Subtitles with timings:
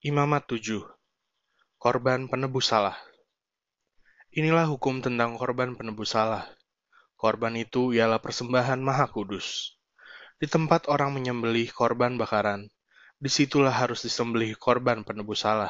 [0.00, 0.80] Imamat 7.
[1.76, 2.96] Korban penebus salah.
[4.32, 6.48] Inilah hukum tentang korban penebus salah.
[7.20, 9.76] Korban itu ialah persembahan maha kudus.
[10.40, 12.72] Di tempat orang menyembelih korban bakaran,
[13.20, 15.68] di situlah harus disembelih korban penebus salah.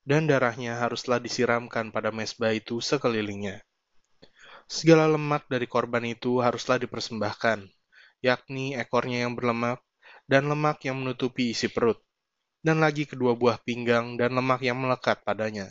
[0.00, 3.60] Dan darahnya haruslah disiramkan pada mesbah itu sekelilingnya.
[4.64, 7.68] Segala lemak dari korban itu haruslah dipersembahkan,
[8.24, 9.84] yakni ekornya yang berlemak
[10.24, 12.00] dan lemak yang menutupi isi perut
[12.62, 15.66] dan lagi kedua buah pinggang dan lemak yang melekat padanya,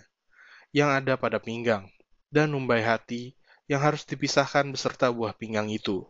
[0.76, 1.88] yang ada pada pinggang,
[2.28, 3.40] dan umbai hati
[3.72, 6.04] yang harus dipisahkan beserta buah pinggang itu.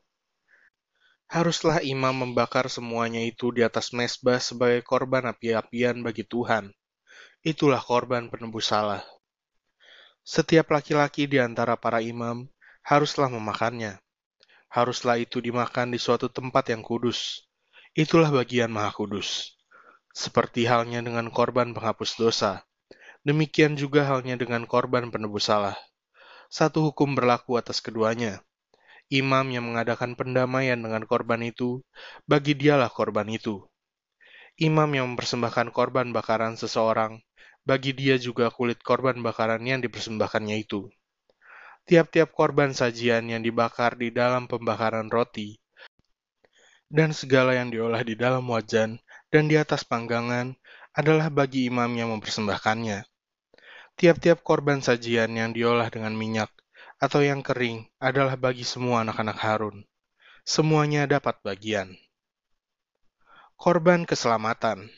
[1.30, 6.73] Haruslah imam membakar semuanya itu di atas mesbah sebagai korban api-apian bagi Tuhan.
[7.45, 9.05] Itulah korban penebus salah.
[10.26, 12.49] Setiap laki-laki di antara para imam
[12.84, 14.02] haruslah memakannya.
[14.68, 17.48] Haruslah itu dimakan di suatu tempat yang kudus.
[17.95, 19.60] Itulah bagian maha kudus
[20.11, 22.63] seperti halnya dengan korban penghapus dosa.
[23.21, 25.77] Demikian juga halnya dengan korban penebus salah.
[26.51, 28.43] Satu hukum berlaku atas keduanya.
[29.12, 31.84] Imam yang mengadakan pendamaian dengan korban itu,
[32.26, 33.63] bagi dialah korban itu.
[34.59, 37.20] Imam yang mempersembahkan korban bakaran seseorang,
[37.68, 40.87] bagi dia juga kulit korban bakaran yang dipersembahkannya itu.
[41.87, 45.62] Tiap-tiap korban sajian yang dibakar di dalam pembakaran roti,
[46.91, 48.99] dan segala yang diolah di dalam wajan
[49.32, 50.54] dan di atas panggangan
[50.91, 53.07] adalah bagi imam yang mempersembahkannya.
[53.96, 56.51] Tiap-tiap korban sajian yang diolah dengan minyak
[56.99, 59.87] atau yang kering adalah bagi semua anak-anak Harun.
[60.43, 61.96] Semuanya dapat bagian.
[63.55, 64.91] Korban keselamatan.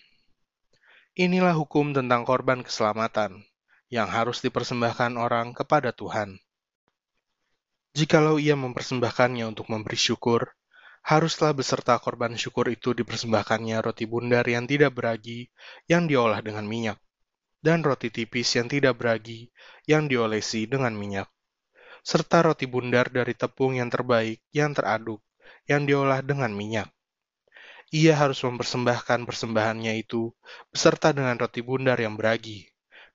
[1.13, 3.45] Inilah hukum tentang korban keselamatan
[3.93, 6.41] yang harus dipersembahkan orang kepada Tuhan.
[7.93, 10.57] Jikalau ia mempersembahkannya untuk memberi syukur,
[11.03, 15.51] haruslah beserta korban syukur itu dipersembahkannya roti bundar yang tidak beragi,
[15.91, 16.95] yang diolah dengan minyak,
[17.59, 19.51] dan roti tipis yang tidak beragi,
[19.83, 21.27] yang diolesi dengan minyak,
[22.07, 25.19] serta roti bundar dari tepung yang terbaik, yang teraduk,
[25.67, 26.87] yang diolah dengan minyak.
[27.93, 30.31] Ia harus mempersembahkan persembahannya itu
[30.71, 32.65] beserta dengan roti bundar yang beragi,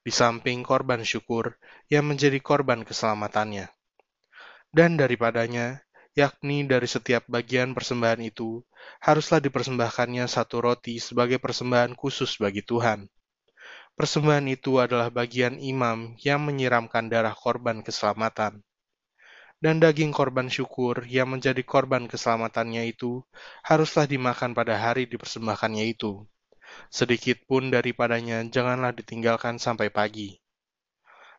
[0.04, 1.56] di samping korban syukur
[1.88, 3.72] yang menjadi korban keselamatannya.
[4.68, 5.87] Dan daripadanya,
[6.18, 8.66] yakni dari setiap bagian persembahan itu,
[8.98, 13.06] haruslah dipersembahkannya satu roti sebagai persembahan khusus bagi Tuhan.
[13.94, 18.62] Persembahan itu adalah bagian imam yang menyiramkan darah korban keselamatan.
[19.58, 23.26] Dan daging korban syukur yang menjadi korban keselamatannya itu
[23.66, 26.22] haruslah dimakan pada hari dipersembahkannya itu.
[26.94, 30.38] Sedikit pun daripadanya janganlah ditinggalkan sampai pagi.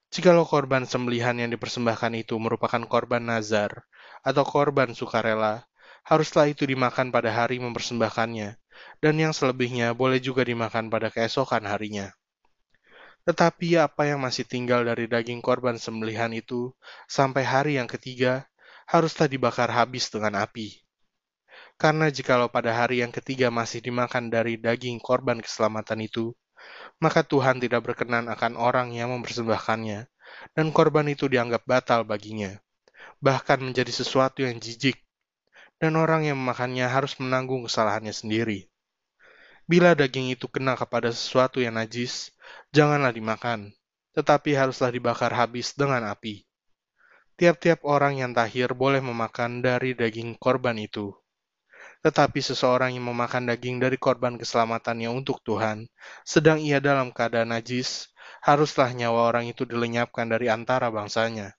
[0.09, 3.85] Jikalau korban sembelihan yang dipersembahkan itu merupakan korban nazar,
[4.24, 5.63] atau korban sukarela,
[6.03, 8.57] haruslah itu dimakan pada hari mempersembahkannya,
[9.03, 12.12] dan yang selebihnya boleh juga dimakan pada keesokan harinya.
[13.28, 16.74] Tetapi apa yang masih tinggal dari daging korban sembelihan itu
[17.06, 18.47] sampai hari yang ketiga
[18.90, 20.81] haruslah dibakar habis dengan api.
[21.79, 26.34] Karena jikalau pada hari yang ketiga masih dimakan dari daging korban keselamatan itu,
[27.00, 30.09] maka Tuhan tidak berkenan akan orang yang mempersembahkannya,
[30.58, 32.59] dan korban itu dianggap batal baginya
[33.19, 35.00] bahkan menjadi sesuatu yang jijik,
[35.80, 38.68] dan orang yang memakannya harus menanggung kesalahannya sendiri.
[39.69, 42.34] Bila daging itu kena kepada sesuatu yang najis,
[42.74, 43.69] janganlah dimakan,
[44.18, 46.41] tetapi haruslah dibakar habis dengan api.
[47.38, 51.16] Tiap-tiap orang yang tahir boleh memakan dari daging korban itu.
[52.00, 55.88] Tetapi seseorang yang memakan daging dari korban keselamatannya untuk Tuhan,
[56.24, 61.59] sedang ia dalam keadaan najis, haruslah nyawa orang itu dilenyapkan dari antara bangsanya.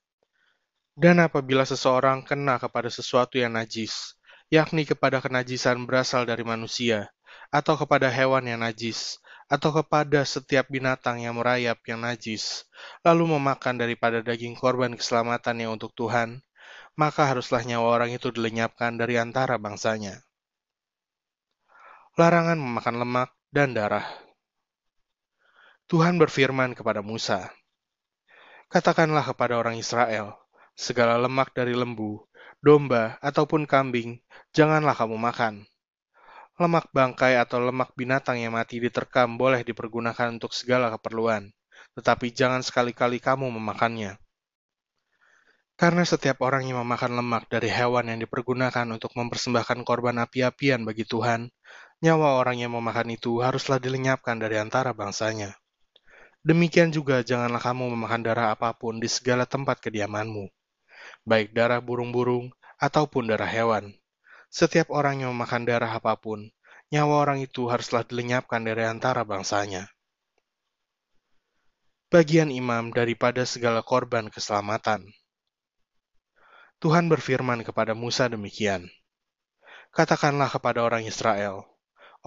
[0.91, 4.19] Dan apabila seseorang kena kepada sesuatu yang najis,
[4.51, 7.07] yakni kepada kenajisan berasal dari manusia,
[7.47, 12.67] atau kepada hewan yang najis, atau kepada setiap binatang yang merayap yang najis,
[13.07, 16.43] lalu memakan daripada daging korban keselamatannya untuk Tuhan,
[16.99, 20.19] maka haruslah nyawa orang itu dilenyapkan dari antara bangsanya.
[22.19, 24.07] Larangan memakan lemak dan darah.
[25.87, 27.51] Tuhan berfirman kepada Musa,
[28.71, 30.40] Katakanlah kepada orang Israel,
[30.81, 32.25] Segala lemak dari lembu,
[32.57, 34.17] domba, ataupun kambing,
[34.49, 35.61] janganlah kamu makan.
[36.57, 41.53] Lemak bangkai atau lemak binatang yang mati diterkam boleh dipergunakan untuk segala keperluan,
[41.93, 44.17] tetapi jangan sekali-kali kamu memakannya.
[45.77, 51.05] Karena setiap orang yang memakan lemak dari hewan yang dipergunakan untuk mempersembahkan korban api-apian bagi
[51.05, 51.53] Tuhan,
[52.01, 55.53] nyawa orang yang memakan itu haruslah dilenyapkan dari antara bangsanya.
[56.41, 60.49] Demikian juga janganlah kamu memakan darah apa pun di segala tempat kediamanmu
[61.27, 63.93] baik darah burung-burung ataupun darah hewan.
[64.51, 66.51] Setiap orang yang memakan darah apa pun,
[66.91, 69.87] nyawa orang itu haruslah dilenyapkan dari antara bangsanya.
[72.11, 75.07] bagian imam daripada segala korban keselamatan.
[76.83, 78.91] Tuhan berfirman kepada Musa demikian,
[79.95, 81.63] Katakanlah kepada orang Israel,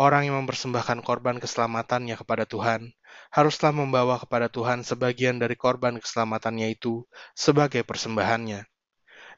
[0.01, 2.97] orang yang mempersembahkan korban keselamatannya kepada Tuhan,
[3.29, 7.05] haruslah membawa kepada Tuhan sebagian dari korban keselamatannya itu
[7.37, 8.65] sebagai persembahannya.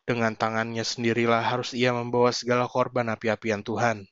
[0.07, 4.07] Dengan tangannya sendirilah harus ia membawa segala korban api-apian Tuhan.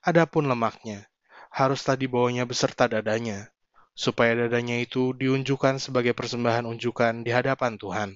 [0.00, 1.04] Adapun lemaknya,
[1.52, 3.52] haruslah dibawanya beserta dadanya,
[3.92, 8.10] supaya dadanya itu diunjukkan sebagai persembahan unjukan di hadapan Tuhan.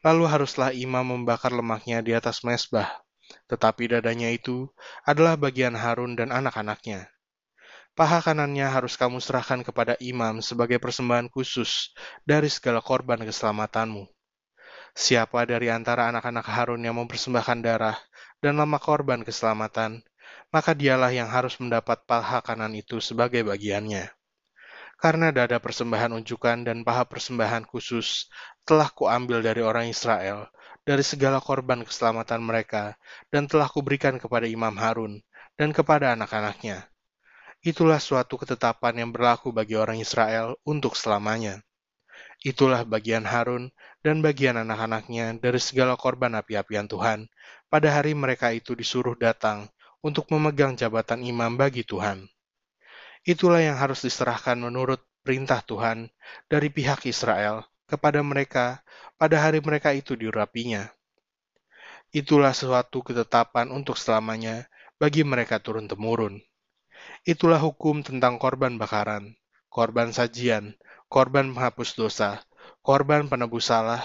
[0.00, 3.04] Lalu haruslah imam membakar lemaknya di atas mesbah
[3.48, 4.68] tetapi dadanya itu
[5.04, 7.08] adalah bagian Harun dan anak-anaknya.
[7.94, 11.94] Paha kanannya harus kamu serahkan kepada imam sebagai persembahan khusus
[12.26, 14.10] dari segala korban keselamatanmu.
[14.94, 17.98] Siapa dari antara anak-anak Harun yang mempersembahkan darah
[18.38, 20.06] dan lemak korban keselamatan,
[20.54, 24.06] maka dialah yang harus mendapat paha kanan itu sebagai bagiannya.
[24.94, 28.30] Karena dada persembahan unjukan dan paha persembahan khusus
[28.62, 30.46] telah kuambil dari orang Israel,
[30.86, 32.94] dari segala korban keselamatan mereka,
[33.34, 35.18] dan telah kuberikan kepada Imam Harun
[35.58, 36.86] dan kepada anak-anaknya.
[37.66, 41.64] Itulah suatu ketetapan yang berlaku bagi orang Israel untuk selamanya.
[42.44, 43.72] Itulah bagian Harun
[44.04, 47.24] dan bagian anak-anaknya dari segala korban api-apian Tuhan
[47.72, 49.72] pada hari mereka itu disuruh datang
[50.04, 52.28] untuk memegang jabatan imam bagi Tuhan.
[53.24, 56.12] Itulah yang harus diserahkan menurut perintah Tuhan
[56.44, 58.84] dari pihak Israel kepada mereka
[59.16, 60.92] pada hari mereka itu diurapinya.
[62.12, 64.68] Itulah suatu ketetapan untuk selamanya
[65.00, 66.44] bagi mereka turun-temurun.
[67.24, 69.32] Itulah hukum tentang korban bakaran,
[69.72, 70.76] korban sajian,
[71.14, 72.42] korban menghapus dosa,
[72.82, 74.02] korban penebus salah,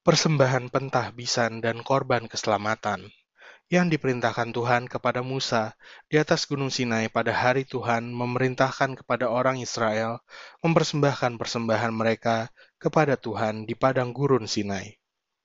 [0.00, 3.12] persembahan pentahbisan dan korban keselamatan
[3.68, 5.76] yang diperintahkan Tuhan kepada Musa
[6.08, 10.24] di atas Gunung Sinai pada hari Tuhan memerintahkan kepada orang Israel
[10.64, 12.48] mempersembahkan persembahan mereka
[12.80, 14.99] kepada Tuhan di padang gurun Sinai.